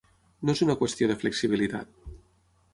[0.49, 1.95] No és una qüestió de flexibilitat.